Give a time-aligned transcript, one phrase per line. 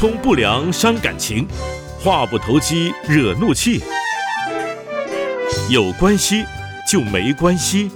[0.00, 1.46] 通不良伤感情，
[2.02, 3.82] 话不投机惹怒气。
[5.68, 6.42] 有关系
[6.90, 7.90] 就没关系。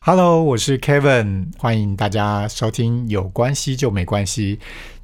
[0.00, 4.56] Hello，我是 Kevin，欢迎大家收听《有关系就没关系》。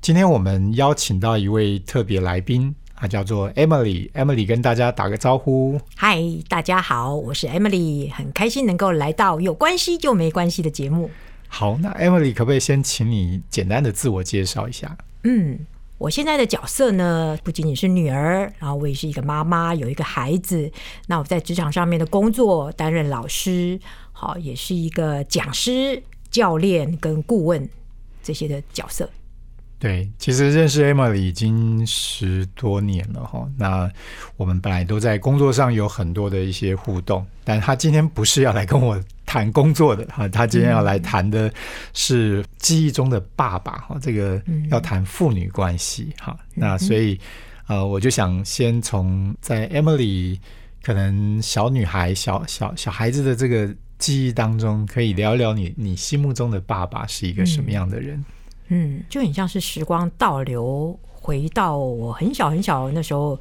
[0.02, 4.10] 今天我们邀请到一位特别来宾，她叫做 Emily。
[4.12, 5.80] Emily 跟大家打个招呼。
[5.96, 11.10] 嗨，大家好，我是 Emily，很开心能够来到有关系就没关系的节目。
[11.48, 14.96] 好，那 Emily 可不可以先请你简单的自我介绍一下？
[15.24, 15.58] 嗯，
[15.96, 20.70] 我现在的角色呢，不仅仅是女儿，然后我也是一个妈妈，有一个孩子。
[21.06, 23.80] 那我在职场上面的工作，担任老师，
[24.12, 27.68] 好，也是一个讲师、教练跟顾问
[28.22, 29.10] 这些的角色。
[29.80, 33.48] 对，其实认识 Emily 已经十多年了哈。
[33.56, 33.88] 那
[34.36, 41.52] 我们本来都在工作上有很多的一些互动，但她今天不是要来跟我谈工作的哈，他今天要来谈的
[41.92, 46.34] 是记忆中的爸爸哈，这个要谈父女关系哈。
[46.54, 47.20] 那所以
[47.66, 50.38] 呃，我就想先从在 Emily
[50.82, 58.24] 可能小女孩、小小小孩子的这个记忆当中，可以聊聊你你心目中的爸爸是一个什么样的人。
[58.68, 63.38] 嗯，就很像是时光倒流，回到我很小很小那时候，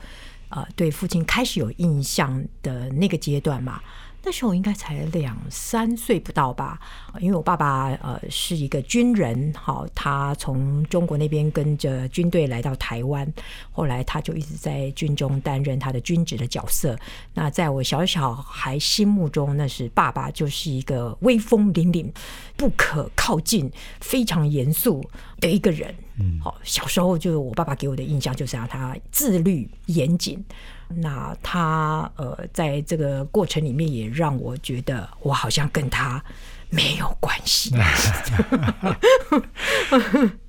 [0.50, 3.80] 呃，对父亲开始有印象的那个阶段嘛。
[4.28, 6.78] 那时候应该才两三岁不到吧，
[7.22, 13.26] 因为我爸爸呃是一个军人，好，他从中国那边跟着军队来到台湾，
[13.72, 17.00] 后来他就一直在军中担任他的军职的角色。
[17.34, 22.12] 那在我小小孩心目中，那是爸爸就是一个威风凛凛、
[22.58, 25.02] 不可靠近、非常严肃
[25.40, 25.96] 的一个人。
[26.20, 30.44] 嗯，好，小时候就是我爸爸给我的印象就是让他自律严谨。
[30.90, 36.24] 那他呃，在这个过程里面也让我觉得我好像跟他
[36.70, 37.74] 没有关系。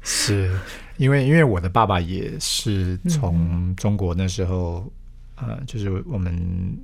[0.02, 0.58] 是
[0.96, 4.90] 因为因为我的爸爸也是从中国那时候，
[5.36, 6.76] 呃，就是我们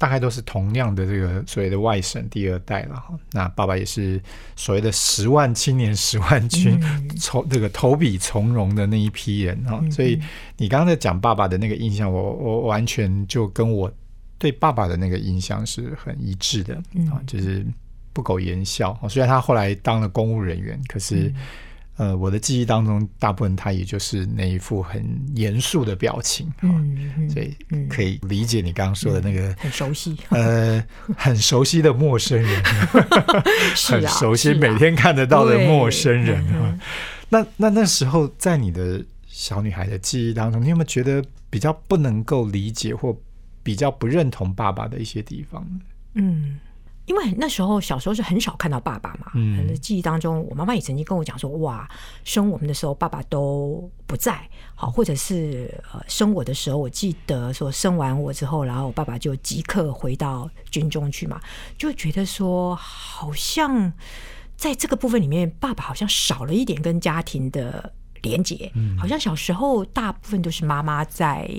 [0.00, 3.14] 大概都是同样的这个所谓的外省第二代了哈。
[3.32, 4.18] 那爸爸也是
[4.56, 6.80] 所谓的十万青年十万军，
[7.18, 9.78] 从这个投笔从戎的那一批人哈。
[9.90, 10.18] 所以
[10.56, 13.92] 你刚刚在讲爸爸的那个印象，我我完全就跟我
[14.38, 16.76] 对爸爸的那个印象是很一致的
[17.12, 17.66] 啊，就是
[18.14, 18.98] 不苟言笑。
[19.06, 21.30] 虽然他后来当了公务人员，可是。
[21.96, 27.54] 呃，我的记忆当中，大部分他也就是那一副很严肃的表情，嗯，所以
[27.90, 30.82] 可以理解你刚刚说的那个很熟悉，呃，
[31.16, 32.62] 很熟悉的陌生人，
[33.88, 36.42] 很熟悉啊每天看得到的陌生人。
[37.28, 43.14] 那那那时候在你的小女孩的记忆当中，你有没有觉得比较不能够理解或
[43.62, 45.80] 比较不认同爸爸的一些地方？
[46.14, 46.58] 嗯。
[47.10, 49.74] 因为那时候小时候是很少看到爸爸嘛，嗯。
[49.80, 51.88] 记忆当中，我妈妈也曾经跟我讲说，哇，
[52.22, 61.40] 生我们的时候爸爸都不在，好，或者是呃生我的时候，我记得说生完我之后，然后我爸爸就即刻回到军中去嘛，
[61.76, 63.92] 就觉得说好像
[64.56, 67.92] 在这个部分里面，爸爸好像少了一点跟家庭的
[68.22, 71.50] 连结，好像小时候大部分都是妈妈在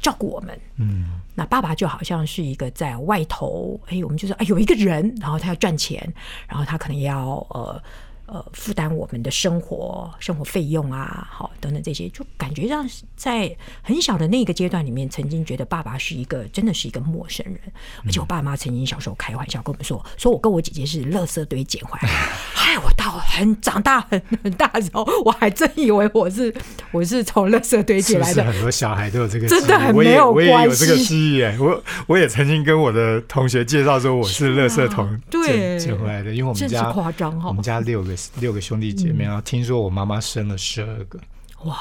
[0.00, 1.20] 照顾我们，嗯。
[1.38, 6.00] 那爸爸就好像是一个在外头，哎，我们就说，哎，有一个人，然后他要赚钱，
[6.48, 7.82] 然后他可能要呃
[8.26, 17.60] 呃负担我们的生活生活费用啊，好等等这些，就感觉上在很小的那个阶段里面，曾经觉得爸爸是一个真的是一个陌生人，
[18.04, 22.08] 而且我爸妈曾经小时候开玩笑跟我们说，说我跟我姐姐是垃圾堆捡回来。
[22.08, 22.14] 的，
[22.54, 26.52] 害我到很长大很很大的时候，我还真以为我是
[26.90, 31.56] 我是从垃圾堆捡来的，很多小孩都有这个真的很没有我也有关这个系记忆耶。
[31.60, 41.20] 我我也曾经跟我的同学介绍说我是垃圾桶捡捡回来的，因为我们家夸张哈我们家六个六个兄弟姐妹，然后听说我妈妈生了十二个，
[41.64, 41.76] 哇。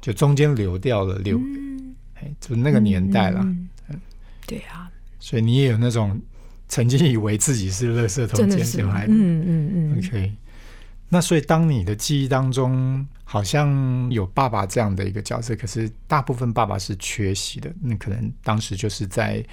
[0.00, 1.44] 就中间流掉了六个，
[2.14, 3.40] 哎，就那个年代啦。
[3.42, 3.68] 嗯
[4.46, 4.88] 对啊，
[5.18, 6.18] 所以你也有那种
[6.68, 9.06] 曾经以为自己是垃圾桶真的是，捡回来。
[9.06, 9.12] 的。
[9.12, 10.32] 嗯嗯嗯，OK，
[11.08, 19.44] 那所以当你的记忆当中好像有爸爸这样的一个角色，可是大部分爸爸是缺席的，那可能当时就是在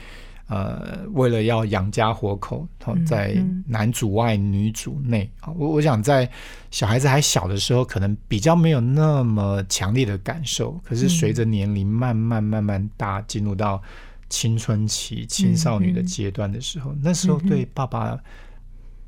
[0.48, 3.36] 呃为了要养家活口，哦在
[3.68, 5.52] 男主外女主内啊。
[5.58, 6.30] 我我想在
[6.72, 13.82] 小孩子还小的时候，可能比较没有那么强烈的感受，可是随着年龄慢慢慢慢大，进入到
[14.30, 18.18] 青春期、青少女的阶段的时候，那时候对爸爸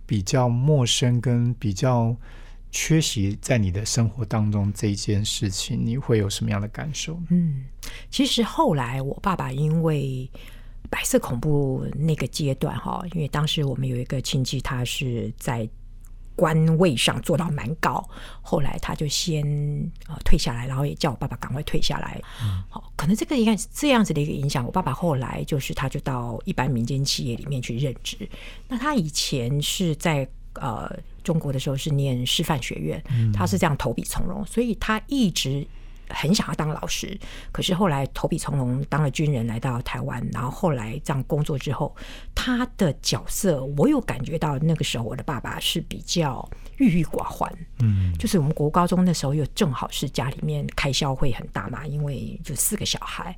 [0.06, 2.16] 比较陌生跟比较
[2.72, 7.20] 缺席在你的生活当中这一件事情，你会有什么样的感受？
[7.30, 7.66] 嗯，
[8.10, 10.30] 其实后来我爸爸因为
[10.90, 15.68] 白色恐怖那个阶段哈，因为当时我们有一个亲戚，他是在
[16.36, 18.08] 官位上做到蛮高，
[18.42, 19.44] 后来他就先
[20.08, 22.22] 呃退下来，然后也叫我爸爸赶快退下来。
[22.70, 24.66] 好，可能这个应该是这样子的一个影响。
[24.66, 28.30] 我爸爸后来就是他就到一般民间企业里面去任职。
[28.68, 33.04] 那他以前是在呃中国的时候是念师范学院，
[33.34, 35.68] 他是这样投笔从戎，所以他一直。
[36.10, 37.18] 很想要当老师，
[37.52, 41.96] 可是后来投笔从戎当了军人，来到台湾，然后后来这样工作之后，
[42.34, 53.36] 他的角色我有感觉到，那个时候我的爸爸是比较郁郁寡欢，嗯，就是我们国高中那时候又正好是家里面开销会很大嘛，因为就四个小孩。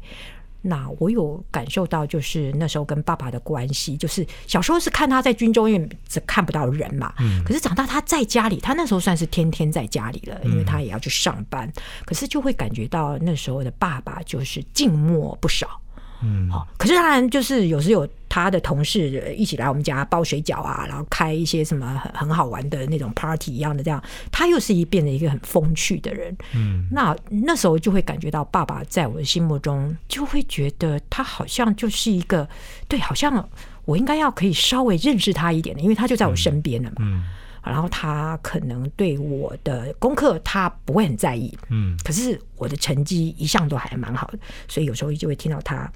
[0.62, 7.14] 那我有感受到，就是那时候跟爸爸的关系，就是小时候是看他在军中，因为只看不到人嘛。
[7.20, 7.44] 嗯。
[7.46, 11.72] 可是长大他在家里，他那时候算是天天在家里了，因为他也要去上班。
[12.06, 15.80] 可是就会感觉到那时候的爸爸就是静默不少。
[16.21, 26.36] 嗯，好，可是当然就是有时有他的同事一起来我们家包水饺啊，然后开一些什么很很好玩的那种 party 一样的这样，他又是一变得一个很风趣的人。
[26.54, 32.48] 嗯，那那时候就会感觉到爸爸在我的心目中就会觉得他好像就是一个
[32.88, 33.50] 对，好像
[33.86, 36.98] 我应该要可以稍微认识他一点的，因为他就在我身边了嘛。
[37.00, 37.24] 嗯，
[37.63, 41.57] 然后他可能对我的功课他不会很在意。
[41.69, 45.92] 嗯，可是我的成绩一向都还蛮好的，所以有时候就会听到他。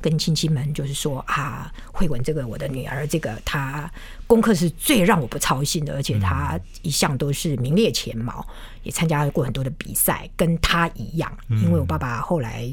[0.00, 3.90] 跟亲戚们就是说啊，慧文这个我的女儿，这个她
[4.26, 8.46] 功课是最让我不操心的，而且她一向都是名列前茅，
[8.82, 11.32] 也参加过很多的比赛，跟她一样。
[11.48, 12.70] 因为我爸爸后来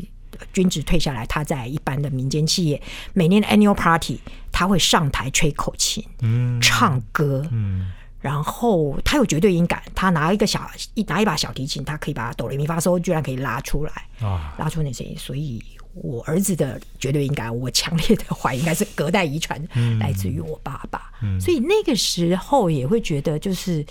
[0.51, 2.81] 军职退下来，他在一般的民间企业，
[3.13, 4.19] 每年的 annual party
[4.51, 15.63] 他会上台吹口琴，嗯，唱歌，嗯，然后他有绝对音感，他拿一个小一拿一把小提琴，他可以把哆来咪发嗦居然可以拉出来啊，拉出那声音，所以。
[15.95, 19.65] 我儿子的绝对应该，我强烈的怀疑应该是隔代遗传，
[19.97, 21.09] 来自于我爸爸。
[21.39, 23.83] 所以那个时候也会觉得，就是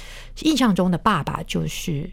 [0.43, 2.11] 印象中的爸爸就是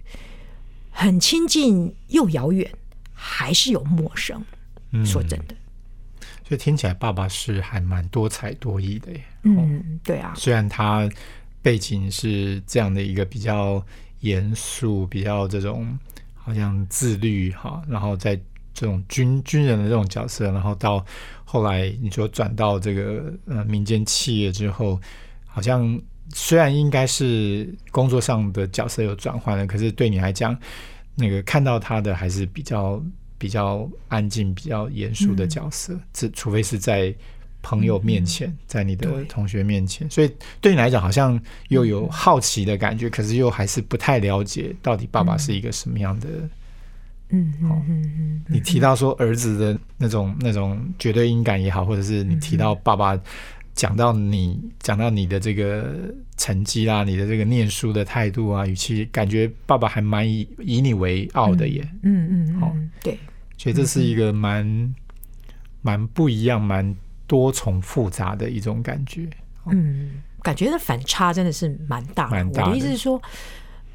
[0.91, 2.71] 很亲近又遥远，
[3.13, 4.41] 还是有陌生。
[5.05, 5.53] 说真的，
[6.47, 9.21] 所以听起来爸爸是还蛮多才多艺的耶。
[9.43, 10.33] 嗯，对啊。
[10.37, 11.09] 虽然他
[11.61, 13.85] 背景是这样的一个比较
[14.21, 15.99] 严肃、比较这种
[16.33, 18.39] 好像自律哈，然后在。
[18.73, 21.05] 这种军军人的这种角色，然后到
[21.43, 24.99] 后来你说转到这个呃民间企业之后，
[25.45, 25.99] 好像
[26.33, 30.57] 虽然应该是工作上的角色有转换了，可是对你来讲，
[31.15, 33.03] 那个看到他的还是比较
[33.37, 37.13] 比较安静、比较严肃的角色，这除非是在
[37.61, 40.31] 朋友面前，在你的同学面前，所以
[40.61, 46.27] 对你来讲好像又有好奇的感觉，可是又还是不太了解到底爸爸是一个什么样的。
[47.31, 47.81] 嗯，好，
[48.47, 53.17] 你提到说儿子的那种那种绝对音感也好，或者是你提到爸爸
[53.73, 61.89] 讲到你讲到你的这个成绩啦，你的这个念书的态度啊，语气，感觉爸爸还蛮以以你为傲的耶。
[62.03, 63.17] 嗯嗯，好，对，
[63.57, 64.93] 所以这是一个蛮
[65.81, 66.93] 蛮不一样、蛮
[67.27, 69.25] 多重复杂的一种感觉。
[69.67, 72.29] 嗯，感觉的反差真的是蛮大。
[72.29, 72.65] 蛮大。
[72.65, 73.21] 我的意思是说。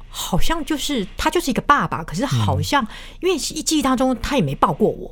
[0.09, 2.85] 好像就是他就是一个爸爸，可是好像
[3.19, 5.11] 因为记忆当中他也没抱过我，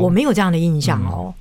[0.00, 1.34] 我没有这样的印象哦。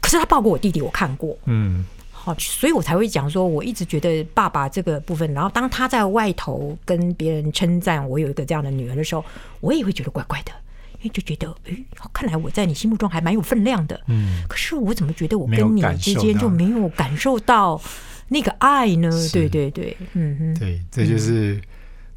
[0.00, 1.36] 可是他抱过我弟弟，我看过。
[1.44, 9.24] 嗯，好，所以我才会讲说，我一直觉得爸爸这个部分，然后当他在外头跟别人称赞我有一个这样的女儿的时候，
[9.60, 10.52] 我也会觉得怪怪的，
[11.00, 11.76] 因为就觉得，哎，
[12.12, 14.00] 看来我在你心目中还蛮有分量的。
[14.06, 17.80] 嗯，可是我怎么觉得我跟你之间就没有感受到
[18.28, 19.10] 那个爱呢？
[19.32, 21.60] 对对对，嗯嗯，对，这就是。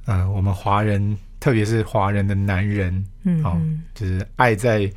[0.05, 4.91] 呃，我们华人，特别是华人的男人，嗯，就是爱在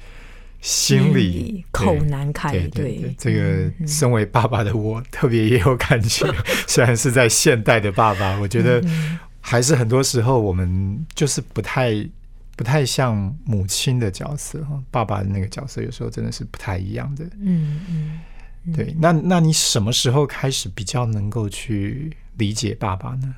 [0.61, 2.53] 心里，口难开。
[2.53, 6.27] 对对，这个身为爸爸的我，特别也有感觉。
[6.67, 8.83] 虽然是在现代的爸爸，我觉得
[9.41, 11.95] 还是很多时候我们就是不太
[12.57, 14.83] 不太像母亲的角色哈。
[14.91, 17.25] 爸爸的那个角色有时候真的是不太一样的。
[17.41, 18.95] 嗯嗯，对。
[18.99, 23.35] 那那你什么时候开始比较能够去理解爸爸呢？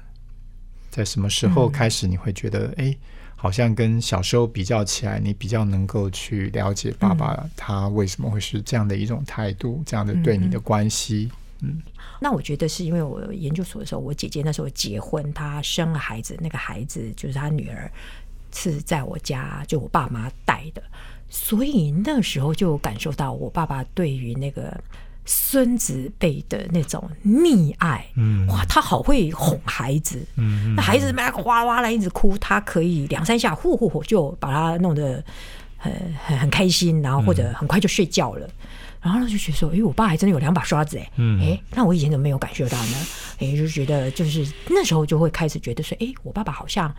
[0.90, 2.94] 在什么时候开始你会觉得，哎，
[3.36, 11.30] 好像跟小时候比较起来，你比较能够去了解爸爸他为什么会是这样的一种态度，这样的对你的关系？
[11.60, 11.80] 嗯，
[12.20, 17.90] 那我觉得是因为我研究所的时候，我姐姐那时候结婚，她生了孩子，那个孩子就是她女儿，
[18.52, 20.82] 是在我家就我爸妈带的，
[21.28, 24.78] 所以那时候就感受到我爸爸对于那个。
[25.24, 35.22] 孙子辈的那种溺爱，嗯，哇，他好会哄孩子，嗯，那孩子嘛哗啦啦一直哭，他可以两三下呼呼呼就把他弄得
[35.80, 35.92] 很
[36.24, 38.48] 很很开心，然后或者很快就睡觉了。
[39.02, 43.06] 然后就觉得说，哎，我爸还真的有两把刷子，哎，嗯哎，那我以前怎么没有感受到呢？
[43.38, 46.94] 哎，就觉得就是那时候就会开始觉得说，哎，我爸爸好像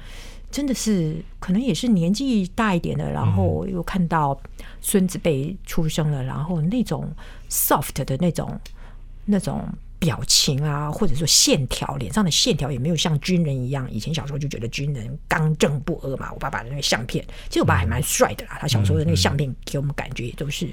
[0.49, 4.35] 真的是可能也是年纪大一点的，然后又看到
[4.81, 7.07] 孙子辈出生了，然后那种
[7.49, 8.59] soft 的那种
[9.25, 9.63] 那种。
[10.01, 13.87] 表情啊，或者说线条，脸上的线条也没有像军人一样。
[13.91, 16.33] 以前小时候就觉得军人刚正不阿嘛。
[16.33, 18.57] 我爸爸的那个相片，其实我爸还蛮帅的啦。
[18.59, 20.67] 他小时候的那个相片给我们感觉也都是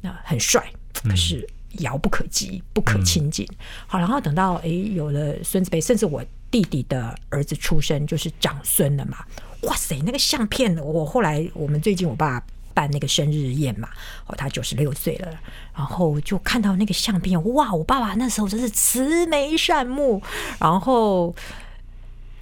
[0.00, 1.46] 那很帅，可是
[1.80, 3.46] 遥不可及，不可亲近。
[3.86, 9.18] 好，然后等到诶有了孙子辈，甚至我弟弟的儿子出生，就是长孙了嘛。
[9.64, 12.42] 哇塞，那个相片，我后来我们最近我爸。
[12.74, 13.88] 办那个生日宴嘛，
[14.26, 15.28] 哦，他九十六岁了，
[15.74, 20.20] 然后就看到那个相片，哇，我爸爸那时候真是慈眉善目，
[20.58, 21.34] 然后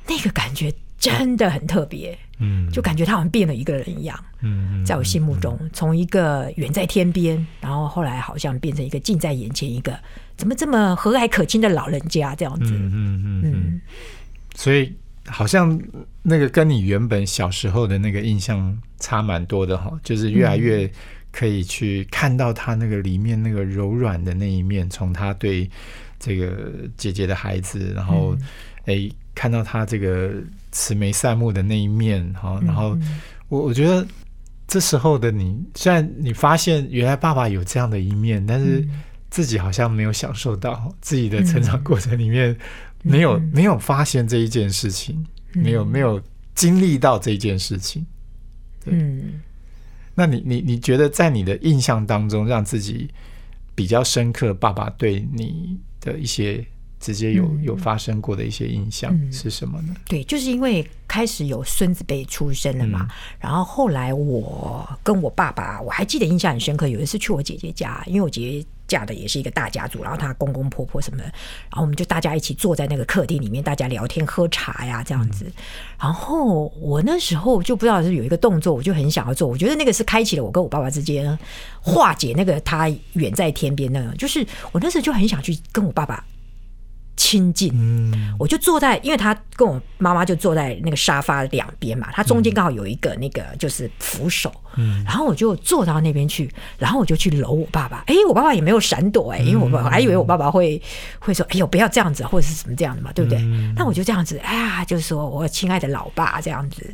[0.08, 2.70] 那个感觉真的很特别，嗯。
[2.72, 9.96] 就感觉他好像变了一个人一样，嗯在我心目中，从一个远在天边，然后后来好像变成一个近在眼前，一个
[10.36, 13.42] 怎么这么和蔼可亲的老人家这样子，嗯嗯嗯。
[13.44, 13.80] 嗯，
[14.54, 14.92] 所以
[15.26, 15.80] 好像
[16.22, 20.90] 那个跟你原本小时候的那个印象差蛮多的哈，就是越来越
[21.30, 25.70] 可以去看到他那个里面那个柔软的那一面，从他对
[26.18, 28.36] 这个姐姐的孩子，然后
[28.86, 30.32] 哎、看到他这个
[30.72, 32.98] 慈眉善目的那一面哈，然后
[33.48, 34.04] 我我觉得
[34.66, 38.84] 这时候的你，虽然你发现原来爸爸有这样的一面，但是
[39.30, 42.56] 自己好像没有享受到自己的成长过程里面。
[43.02, 46.22] 没有没有发现这一件事情，没有没有
[46.54, 48.06] 经历到这一件事情。
[48.86, 49.40] 嗯，
[50.14, 53.10] 那你你你觉得在你的印象当中，让自己
[53.74, 56.64] 比较深刻，爸爸对你的一些
[57.00, 59.94] 直接有有发生过的一些印象是什么呢？
[60.06, 63.08] 对，就是因为开始有孙子辈出生了嘛，
[63.40, 68.66] 然后后来我跟我爸爸，我还记得印象很深刻，有一次去我姐姐家，因为我姐姐。
[68.92, 75.50] 嫁的也是一个大家族，然后她公公婆婆什么的，然后我们就大家一起坐在那个客厅里面，大家聊天喝茶呀这样子。
[75.98, 81.38] 然后我那时候就不知道是有一个动作，我就很想要做，我觉得那个是开启了我跟我爸爸之间
[81.80, 86.22] 化解那个他远在天边那种，就是我那时候就很想去跟我爸爸。
[87.32, 100.80] 亲近，嗯，我就坐在，因为他跟我妈妈就坐在那个沙发两边嘛，他中间刚好有一个那个就是扶手，嗯，然后我就坐到那边去，然后我就去搂我爸爸，哎，我爸爸也没有闪躲，哎，因为我我还以为我爸爸会
[101.18, 103.40] 会说，哎呦不要这样子，或者是什么这样的嘛，对不对？
[103.74, 106.86] 那我就这样子，哎呀，就是说我亲爱的老爸这样子，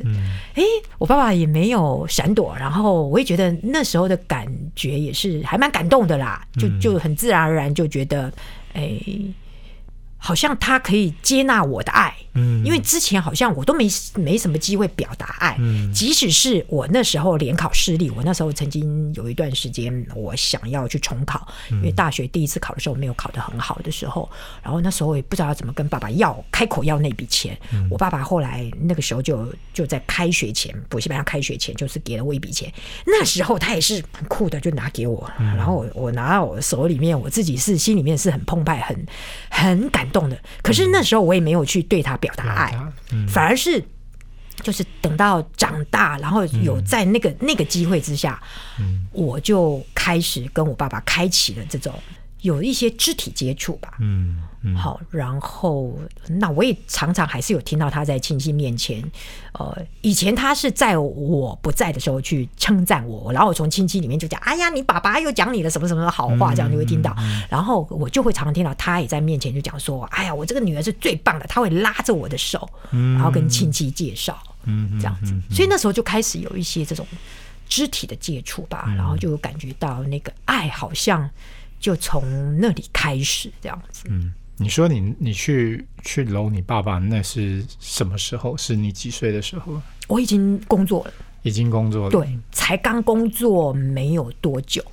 [0.53, 0.63] 哎，
[0.99, 8.31] 我爸爸也没有闪躲，然后我也觉得那时候的感觉也是还蛮感动的啦，就就很自然而然就觉得，
[8.71, 8.97] 哎。
[10.21, 24.29] 好像他可以接纳我的爱，嗯，因为之前好像我都没没什么机会表达爱，嗯，即使是我那时候联考失利，我那时候曾经有一段时间我想要去重考，因为大学第一次考的时候没有考得很好的时候，
[24.61, 27.57] 然后那时候也不知道怎么跟爸爸要开口要那笔钱，
[27.89, 32.71] 我爸爸后来那个时候就就在开学前补习班要开学前就是给了我一笔钱，
[33.05, 39.05] 那时候他也是很酷的就拿给我，然后我我拿到我手里面，我自己是心里面是很澎湃，很
[39.49, 40.08] 很感。
[40.09, 42.73] 动的，可是那时候我也没有去对他表达爱，
[43.27, 43.83] 反而是
[44.61, 48.41] 就是等到长大，然后有在那个那个机会之下，
[49.11, 51.93] 我就开始跟我爸爸开启了这种
[52.41, 54.43] 有一些肢体接触吧，嗯。
[54.75, 59.01] 好，然后那我也常常还是有听到他在亲戚面前，
[59.53, 67.15] 呃，以前他是在我不在的时候去称赞我，然后我从亲戚里面就讲，哎呀，你爸爸又讲你的什么什么好话，这样你会听到，
[67.49, 77.07] 然后我就会常常听到他也在面前就讲说，哎呀，我这个女儿是最棒的，他会拉着我的手，然后跟亲戚介绍，嗯这样子，所以那时候就开始有一些这种
[77.69, 81.29] 肢体的接触吧，然后就感觉到那个爱好像
[81.79, 82.23] 就从
[82.59, 84.33] 那里开始，这样子，嗯。
[84.61, 88.57] 你说你你去去搂你爸爸，那是什么时候？
[88.57, 89.81] 是你几岁的时候？
[90.09, 94.83] 我已经工作了，已经工作了，对，才刚工作没有多久。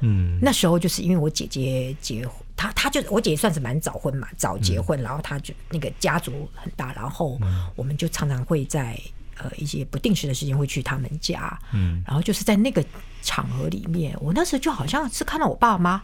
[0.00, 7.40] 嗯，那时候就是因为我姐姐结婚，她她就我姐姐算是蛮早婚嘛，早结婚，然后她就那个家族很大，然后
[7.74, 9.00] 我们就常常会在
[9.38, 12.84] 呃一些不定时的时间会去他们家，嗯，然后就是在那个
[13.22, 16.02] 场合里面，我那时候就好像是看到我爸妈。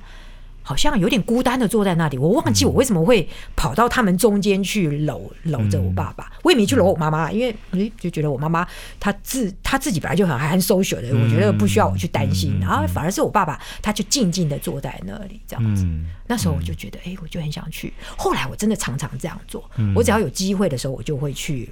[0.65, 8.65] 好像有点孤单的坐在那里，我忘记我为什么会跑到他们中间去搂搂着我爸爸，我也没去搂我妈妈，因为诶就觉得我妈妈
[9.01, 15.85] 她自她自己本来就很很 social 的，我觉得不需要我去担心，然后反而是我爸爸他就静静的坐在那里这样子，
[16.29, 17.93] 那时候我就觉得哎，我就很想去。
[18.17, 21.69] 后来我真的常常这样做，我只要有机会的时候，我就会去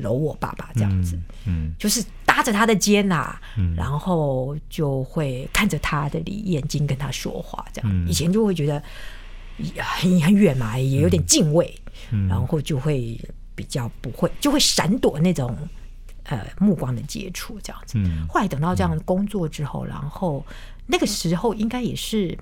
[0.00, 3.74] 搂我爸爸这样子，嗯，就是大拉着他的肩呐、嗯。
[3.74, 7.90] 然后就会看着他的眼睛跟他说话，这样。
[7.92, 8.08] 嗯。
[8.08, 8.82] 以前就会觉得
[9.76, 11.74] 很很远嘛，也有点敬畏，
[12.10, 12.26] 嗯。
[12.28, 13.20] 然后就会
[13.54, 15.54] 比较不会，就会闪躲那种
[16.24, 17.98] 呃目光的接触，这样子。
[17.98, 18.26] 嗯。
[18.26, 20.44] 后来等到这样工作之后，然后
[20.86, 22.36] 那个时候应该也是，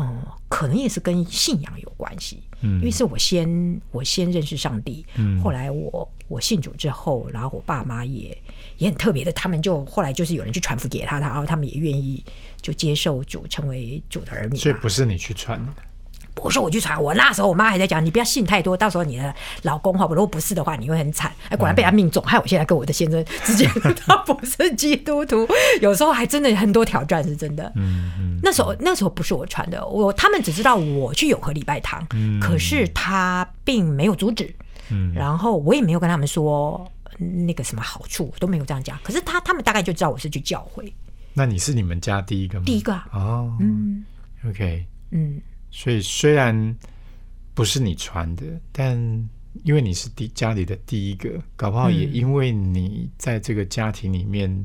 [0.00, 0.22] 嗯，
[0.52, 2.78] 可能也是跟信仰有关系，嗯。
[2.80, 5.40] 因为是我先我先认识上帝，嗯。
[5.40, 8.36] 后来我我信主之后，然后我爸妈也
[8.76, 12.22] 也很特别的，他们就后来就是有人去传福给他，然后他们也愿意
[12.60, 14.58] 就接受主，成为主的儿女。
[14.58, 15.72] 所以不是你去传的，
[16.34, 21.32] 不是我去传，我那时候我妈还在讲，你不要信太多，到时候你的老公哈，如果不是的话，你会很惨。
[21.48, 23.70] 哎，果然被他命中，害我现在跟我的先生之间，
[24.06, 25.46] 他不是基督徒，
[25.80, 27.70] 有时候还真的很多挑战，是真的。
[27.76, 28.40] 嗯嗯。
[28.42, 32.06] 那时候那时候不是我传的，我他们只知道我去永和礼拜堂，
[32.40, 34.52] 可是他并没有阻止，
[34.90, 35.12] 嗯。
[35.14, 38.98] 然后我也没有跟他们说那个什么好处，我都没有这样讲。
[39.02, 40.92] 可是他他们大概就知道我是去教会。
[41.34, 42.64] 那你是你们家第一个吗？
[42.66, 44.04] 第一个啊，哦，嗯
[44.48, 45.40] ，OK，嗯
[45.72, 46.76] 所以虽然
[47.54, 48.96] 不是你传的，但
[49.64, 54.64] 因为你是第家里的第一个，搞不好也嗯因为你在这个家庭里面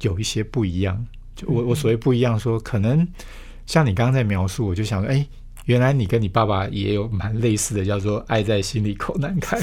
[0.00, 1.06] 有一些不一样。
[1.36, 3.06] 就我我所谓不一样说，可能
[3.66, 5.26] 像你刚刚在描述，我就想说，哎。
[5.66, 9.56] 原来你跟你爸爸也有蛮类似的，叫做“爱在心里口难开”，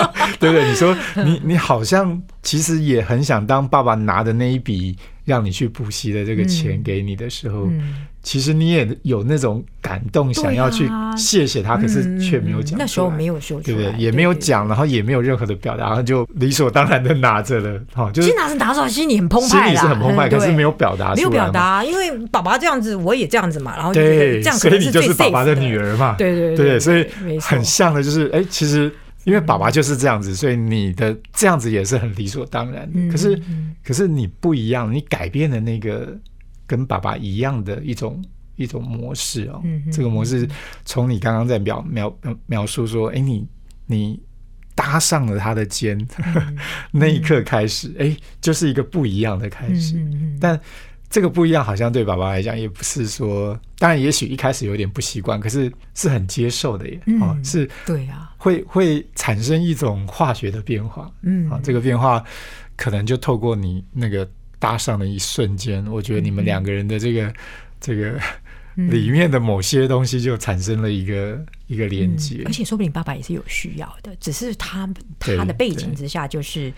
[0.38, 0.66] 对不对？
[0.70, 8.06] 你说你你好像其实也很想当爸爸拿的那一笔让你去补习的这个钱嗯给你的时候，嗯。
[8.24, 14.02] 其实你也有那种感动，想要去谢谢他，可是嗯却没有讲那时候没有说出来，对不对？
[14.02, 21.50] 也没有讲，然后也没有任何的表达，然后就理所当然的拿着了，哈、就是其实拿着拿着心里很澎湃心里是很澎湃，嗯可是没有表达没有表。
[21.50, 25.60] 达，因为爸爸这样子，我也这样子嘛，然后对，这样可所以你就是爸爸的的。
[25.60, 27.06] 女，儿嘛，对对对对所以
[27.38, 28.90] 很像的，就是哎，其实
[29.24, 33.72] 因为爸爸就是这样子，所以你的这样子也是很理所当然可是嗯。
[33.86, 36.08] 可是你不一样，你改变了那个
[36.66, 38.24] 跟爸爸一样的一种
[38.56, 39.62] 一种模式哦。
[39.92, 40.48] 这个模式
[40.84, 43.46] 从你刚刚在描描描描述说，哎，你
[43.86, 44.20] 你
[44.74, 46.58] 搭上了他的肩，嗯
[46.90, 49.96] 那一刻开始，哎，就是一个不一样的开始。
[50.40, 50.58] 但
[51.10, 57.00] 这个不一样，好像对爸爸来讲，也不是说，当然也许一开始有点不习惯，可是是很接受的耶。
[57.06, 61.08] 嗯哦，是对啊，会会产生一种化学的变化。
[61.22, 62.24] 嗯啊，这个变化
[62.74, 64.28] 可能就透过你那个
[64.64, 67.34] 搭上的一瞬间，我觉得你们两个人的这个
[67.78, 68.18] 这个
[68.76, 72.50] 嗯里面的某些东西就产生了一个一个连接而。
[72.50, 76.72] 且说不定爸爸也是有需要的，只是他他的背景之下就是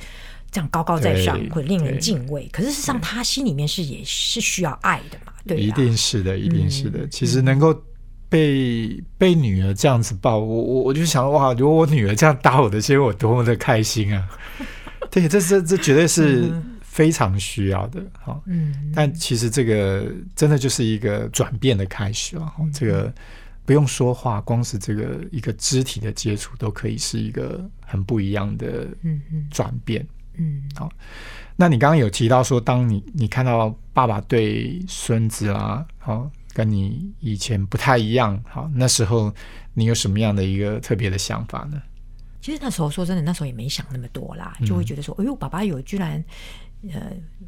[0.50, 2.48] 这样高高在上对，会令人敬畏。
[2.52, 7.04] 可是事实上，他心里面是也是需要爱的嘛，对一啊，定是的，一定是的。
[7.04, 7.72] 嗯其实能够
[8.28, 14.26] 被被女儿这样子抱，我我我就想哇，如果我女儿这样搭我的肩，我多么的开心啊！
[15.08, 16.50] 对，这这这绝对是
[16.96, 18.40] 非常需要的哈。
[18.46, 22.54] 嗯，但其实这个真的就是一个转变的开始啊！
[22.58, 23.12] 嗯这个
[23.66, 30.06] 不用说话，光是这个一个肢体的接触，都可以是一个很不一样的嗯嗯转变。
[30.38, 30.90] 嗯好
[31.54, 39.30] 那你刚刚有提到说，当你你看到爸爸对孙子啦，好、跟你以前不太一样，好，那时候
[39.74, 41.82] 你有什么样的一个特别的想法呢？
[42.40, 46.24] 其实那时候说真的，那时候也没想那么多啦，嗯就会觉得说，哎呦，爸爸有居然，
[46.92, 47.00] 呃，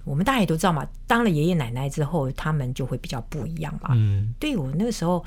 [0.04, 3.90] 我们大家也都知道嘛，当了爷爷奶奶之后，他们就会比较不一样嘛。
[3.92, 5.24] 嗯对我那个时候，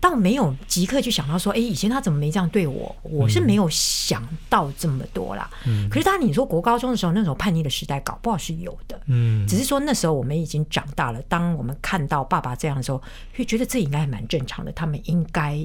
[0.00, 2.94] 倒没有即刻去想到说，哎，以前他怎么没这样对我？
[3.02, 5.50] 我是没有想到这么多啦。
[5.66, 9.00] 嗯可是当然你说国高中的时候，那种叛逆的时代，搞不好是有的。
[9.06, 13.02] 嗯只是说那时候我们已经长大了，当我们看到爸爸这样的时候，
[13.34, 15.58] 会觉得这应该还蛮正常的，他们应该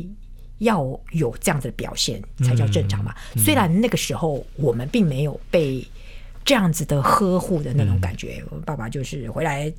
[0.60, 3.14] 要有这样子的表现才叫正常嘛。
[3.36, 5.86] 虽然那个时候我们并没有被。
[6.46, 9.72] 这样子的呵护的那种感觉，我爸爸就是回来，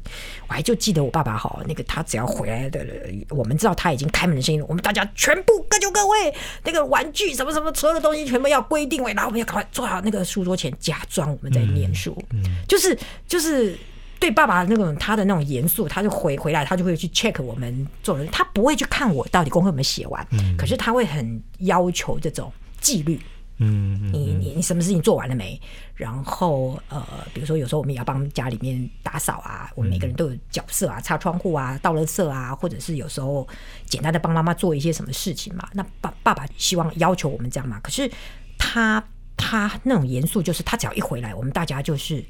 [0.49, 2.85] 我还就记得我爸爸好，那个他只要回来的，
[3.31, 12.17] 我们知道他已经开门的声音了，我们大家全部各就各位，那个玩具什么什么所有的东西全部要归定位，然后我们要赶快坐好那个书桌前，假装我们在念书，
[12.67, 12.99] 就是
[13.29, 13.79] 就是
[14.19, 22.51] 对爸爸那种他的那种严肃，他就回回来，他就会去 check 我们做人，他不会去看我到底功课有没有写完，可是他会很要求这种
[22.81, 23.21] 纪律。
[23.65, 25.61] 嗯嗯你你你什么事情做完了没？
[25.95, 33.47] 然后呃，比如说有时候我们也要帮家里面打扫啊，我们每个人都有角色啊，擦窗户啊，倒垃圾啊，或者是有时候
[33.87, 35.69] 简单的帮妈妈做一些什么事情嘛。
[35.73, 38.11] 那爸爸爸希望要求我们这样嘛，可是
[38.59, 39.03] 他
[39.37, 42.25] 他那种严肃，就是他只要一回来，我们大家就是。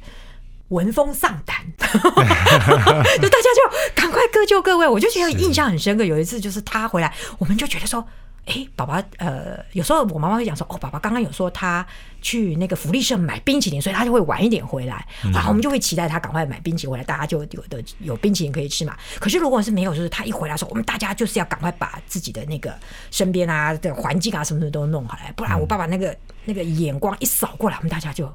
[0.69, 4.89] 闻风丧胆， 就大家就赶快各就各位。
[4.89, 6.03] 我就觉得印象很深刻。
[6.03, 8.05] 有一次就是他回来，我们就觉得说
[8.47, 11.87] 哎，爸爸，呃，有时候我妈妈会讲说，哦，爸爸刚刚有说他
[12.21, 18.95] 去那个福利社买冰淇淋，所以他就会晚一点回来，然后我们就会期待他赶快买冰淇淋回来，大家就有的有冰淇淋可以吃嘛。
[19.19, 22.75] 可是如果是没有，就是他一回来的时候，我们大家就是要赶快把自己的那个
[23.11, 28.31] 身边啊的环境啊什么的都弄好来，不然我爸爸那个那个眼光一扫过来，我们大家就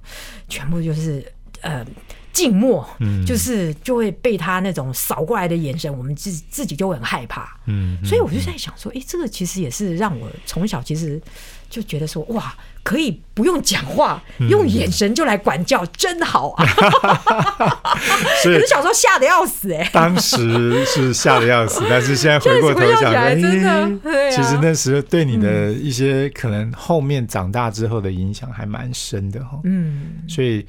[0.47, 1.85] 全部就是呃。
[2.31, 11.19] 静默，嗯，就是就会被他那种扫过来的眼神，我们自自己就会很害怕，嗯，所以我就在想说，哎，这个其实也是让我从小其实
[11.69, 16.63] 就觉得说，哇，可以不用讲话，用眼神就来管教，真好啊！
[18.43, 30.65] 可是小时候吓得要死，哎，当时是吓得要死，但是现在回过头想，真的，其实那时候对你的一些可能后面长大之后的影响还蛮深的哈，嗯，所以。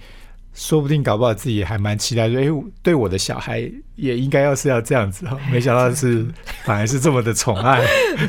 [0.61, 2.47] 说不定搞不好自己还蛮期待，说哎，
[2.83, 3.61] 对我的小孩
[3.97, 6.27] 也应该要是要这样子哈，没想到是
[6.65, 7.81] 反而是这么的宠爱。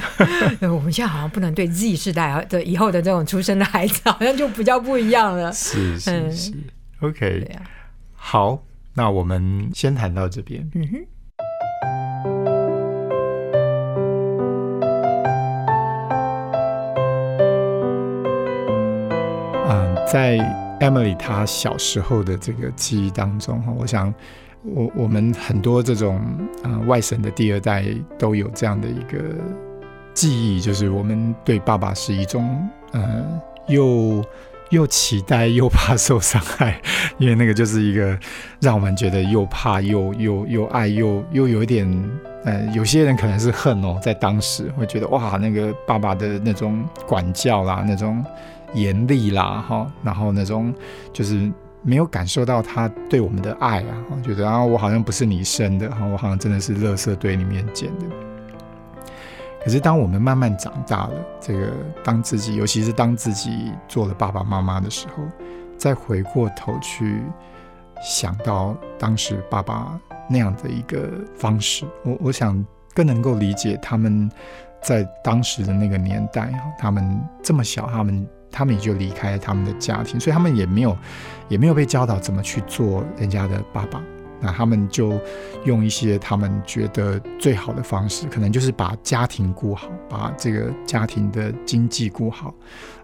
[0.65, 5.51] 我们现在好像不能对 Z 世代的以后的这种出生的孩子，好像就比较不一样了。
[5.51, 6.53] 是是是
[7.01, 7.45] ，OK，
[8.15, 8.63] 好，
[8.93, 10.65] 那我们先谈到这边。
[10.73, 11.05] 嗯哼。
[19.67, 20.70] 嗯，在。
[20.81, 24.13] Emily 她小时候的这个记忆当中，哈，我想
[24.63, 26.19] 我我们很多这种
[26.63, 27.85] 啊外省的第二代
[28.17, 29.19] 都有这样的一个
[30.13, 33.23] 记忆，就是我们对爸爸是一种呃
[33.67, 34.25] 又
[34.71, 36.81] 又期待又怕受伤害，
[37.19, 38.17] 因为那个就是一个
[38.59, 41.87] 让我们觉得又怕又又又爱又又有一点
[42.43, 48.25] 呃有些人可能是恨哦，在当时会觉得哇那个爸爸的那种管教啦那种。
[48.73, 50.73] 严厉啦，哈，然后那种
[51.11, 51.51] 就是
[51.83, 58.05] 没有感受到他对我们的爱啊，觉得啊，我好像不是你生的，哈，我好像真的是垃圾堆里面捡的。
[59.63, 61.71] 可是当我们慢慢长大了，这个
[62.03, 65.23] 当自己，尤其是当自己做了爸爸妈妈的时候，
[65.77, 67.21] 再回过头去
[68.01, 74.31] 想到当时爸爸那样的一个方式，我我想更能够理解他们
[74.81, 78.27] 在当时的那个年代，他们这么小，他们。
[78.51, 80.97] 他们也就离开他们的家庭，所以他们也没有，
[81.47, 84.01] 也没有被教导怎么去做人家的爸爸。
[84.43, 85.19] 那他们就
[85.65, 92.51] 用一些他们觉得最好的方式，可能就是把家庭顾好，把这个家庭的经济顾好，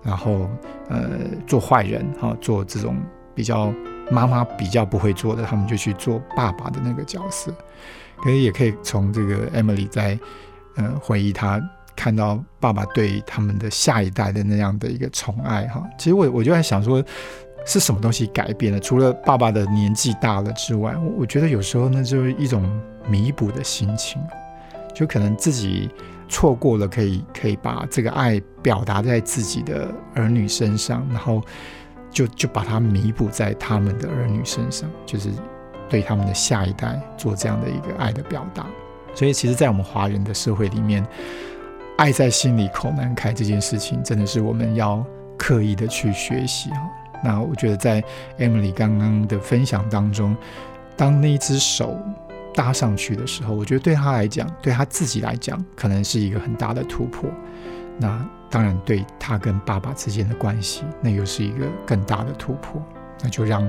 [0.01, 0.49] 然后
[0.89, 2.97] 呃做坏人哈，做这种
[3.35, 3.71] 比较
[4.09, 7.53] 妈妈比较不会做的，他们就去做爸爸的那个角色。
[8.23, 10.19] 可以也可以从这个 Emily 在
[10.75, 11.61] 呃回忆他。
[11.97, 17.03] 看到爸爸对他们的下一代的那样的一个宠爱哈，其实我我就在想说，
[17.65, 18.79] 是什么东西改变了？
[18.79, 22.63] 除了爸爸的年纪大了之外，我觉得有时候那就是一种
[23.09, 24.21] 弥补的心情，
[24.93, 25.89] 就可能自己
[26.29, 31.41] 错过了，可以可以把这个爱表达在自己的儿女身上，然后
[32.11, 35.31] 就就把它弥补在他们的儿女身上，就是
[35.89, 38.67] 对他们的下一代做这样的一个爱的表达。
[39.15, 41.03] 所以，其实，在我们华人的社会里面。
[41.97, 45.03] 爱在心里口难开这件事情，真的是我们要
[45.37, 46.89] 刻意的去学习哈。
[47.23, 48.03] 那我觉得在
[48.37, 50.35] Emily 刚刚的分享当中，
[50.95, 51.99] 当那一只手
[52.53, 57.29] 搭上去的时候，我觉得对他来讲，对他自己来讲，可能是一个很大的突破。
[57.97, 62.81] 那当然，对他跟爸爸之间的关系，那又是一个更大的突破。
[63.23, 63.67] 那就让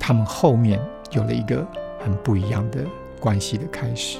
[0.00, 0.80] 他们后面
[1.12, 1.64] 有了一个
[2.00, 2.84] 很不一样的
[3.20, 4.18] 关系的开始。